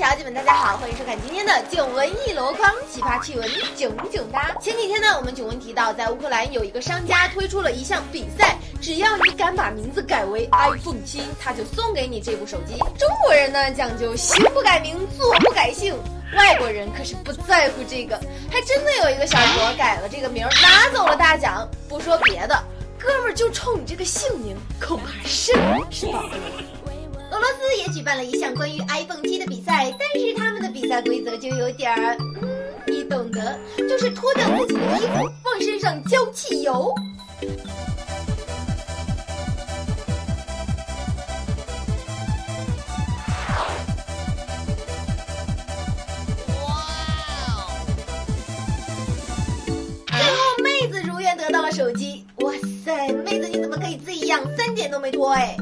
[0.00, 3.46] 小姐们，大家好，欢迎收看今天的囧闻一箩筐，奇葩趣闻
[3.76, 4.50] 囧囧哒。
[4.58, 12.78] 前几天呢，我们囧闻提到，在乌克兰有一个商家推出了一项比赛，只要你敢把名字改为 iPhone 七，他就送给你这部手机。
[12.98, 15.94] 中国人呢讲究行不改名，坐不改姓，
[16.34, 18.18] 外国人可是不在乎这个，
[18.50, 21.68] 还真的有一个小伙改了这个名，拿走了大奖。
[21.90, 22.58] 不说别的，
[22.98, 25.54] 哥们儿就冲你这个姓名，恐怕肾
[25.90, 26.40] 是保不了。
[27.90, 32.48] 举办了一项关于 iPhone 七的比赛，但是他们的比赛规则就有点儿，嗯，
[32.86, 36.94] 你懂得，就是脱掉自己的衣服，往身上浇汽油。
[50.06, 52.24] 最后，妹子如愿得到了手机。
[52.36, 52.52] 哇
[52.84, 55.56] 塞，妹子你怎么可以这样，三点都没脱哎？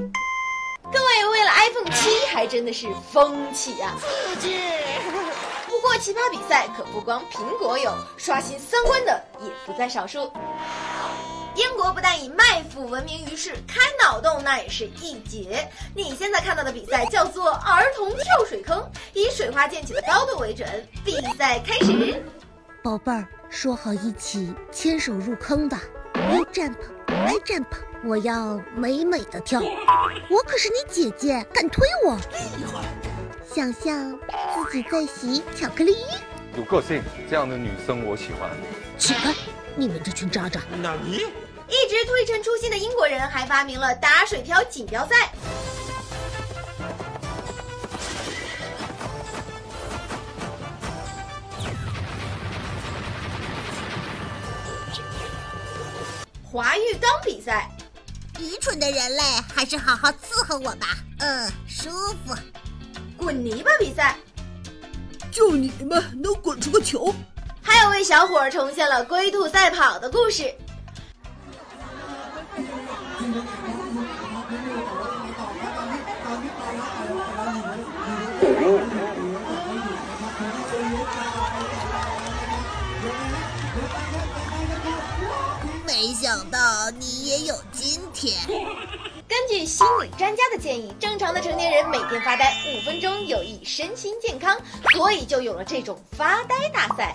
[0.90, 3.96] 各位为了 iPhone 七还真的是风起啊！
[5.66, 10.32] 不过奇葩比赛可不光苹果有，刷新三观的也不在少数。
[11.54, 15.68] 英国不但以卖腐闻名于世，开脑洞那也是一绝。
[15.94, 20.68] 你现在看到的比赛叫做儿童跳水坑，以水花溅起的高度为准。
[21.04, 22.22] 比赛开始，
[22.82, 25.76] 宝贝儿，说好一起牵手入坑的。
[26.14, 26.97] 来 jump，来
[27.44, 27.66] jump，
[28.04, 29.60] 我要美美的跳。
[29.60, 32.16] 我可是你姐姐，敢推我？
[32.16, 32.84] 厉害！
[33.54, 34.18] 想象
[34.54, 35.96] 自己在洗巧克力。
[36.56, 38.50] 有个性，这样的女生我喜欢。
[38.98, 39.32] 起开！
[39.74, 40.60] 你们这群渣渣！
[40.82, 41.26] 那你？
[41.68, 45.30] 一直推陈出新的英国人还发明了打水漂锦标赛。
[56.58, 57.70] 滑浴缸比赛，
[58.40, 59.22] 愚蠢的人类
[59.54, 60.88] 还是好好伺候我吧。
[61.20, 61.88] 嗯，舒
[62.26, 62.34] 服。
[63.16, 64.16] 滚泥巴比赛，
[65.30, 67.14] 就你们能滚出个球？
[67.62, 70.52] 还有位小伙重现了龟兔赛跑的故事。
[86.08, 86.58] 没想到
[86.98, 88.34] 你也有今天。
[89.28, 94.58] 根据心理专家的建议，正常的成年人每天发呆五分钟有益身心健康，
[94.94, 97.14] 所以就有了这种发呆大赛。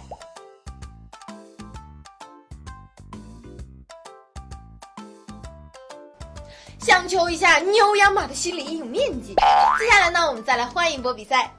[6.79, 9.33] 想求一下牛羊马的心理阴影面积。
[9.79, 11.51] 接下来呢，我们再来换一波比赛。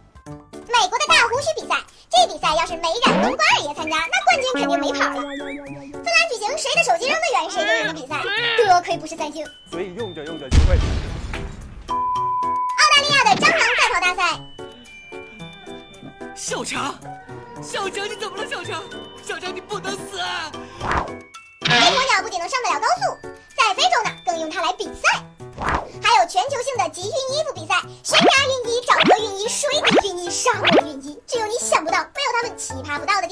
[0.66, 1.76] 美国的大胡须比赛，
[2.10, 5.22] 这比赛要是没染冬瓜二爷参加，那冠军肯定没跑了。
[5.22, 8.22] 芬兰举行谁的手机扔得远谁就赢的比赛，
[8.56, 9.46] 多亏不是三星。
[9.70, 10.76] 所以用着用着就会。
[11.88, 14.22] 澳大利亚的蟑螂赛跑大赛，
[16.34, 16.94] 小强，
[17.62, 18.46] 小强你怎么了？
[18.48, 18.82] 小强，
[19.22, 20.50] 小强你不能死啊！
[21.60, 23.18] 飞鸵鸟不仅能上得了高速，
[23.56, 25.22] 在非洲呢更用它来比赛。
[26.02, 28.18] 还有全球性的集训衣服比赛，悬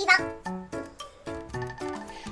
[0.03, 0.17] 地方。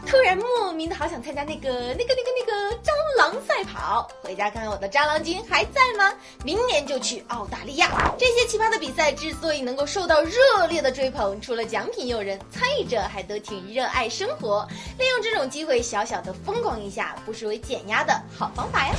[0.07, 6.13] 突然莫名的好想参加那个那个那个那个蟑螂赛跑，回家看看我的蟑螂精还在吗？
[6.45, 8.13] 明年就去澳大利亚。
[8.19, 14.67] 这些奇葩的比赛之所以能够受到热烈的追捧，除了奖品诱人，参与者还都挺热爱生活，
[14.99, 18.95] 利用这种机会小小的疯狂一下，不失为减压的好方法呀。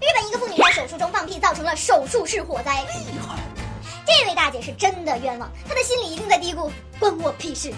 [0.00, 2.84] 日本一个妇女在手术中放屁，造成了手术室火灾。
[3.10, 3.51] 厉害！
[4.12, 7.72] 这位大姐是真的冤枉，她的心里一定在嘀咕：关我屁事！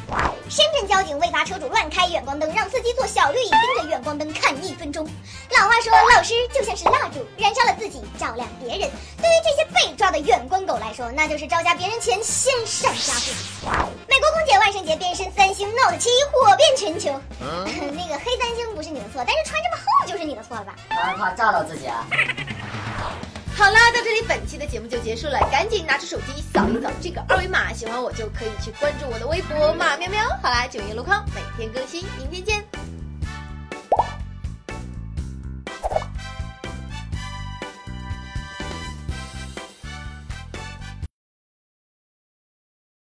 [0.51, 5.09] 深圳交警为罚车主乱开远光灯，让司机坐小绿椅盯着远光灯看一分钟。
[5.57, 8.91] 老话说，老师就像是蜡烛，燃烧了自己，照亮别人。
[9.19, 13.37] 对于这些被抓的远光狗来说，那就是招架别人前先闪家自己。
[14.09, 17.21] 美国空姐万圣节变身三星 Note 7，火遍全球。
[17.41, 20.75] 那个黑三星不是你的错，但是穿这么厚就是你的错了吧？
[21.17, 22.07] 怕炸到自己啊？
[23.57, 30.23] 好啦，到这里本期的节目就结束了，赶紧拿出手机扫一扫这个二维码，喜欢我就可以去关注我的微博马喵喵。
[30.43, 32.74] 好啦，九月路况每天更新，明天见。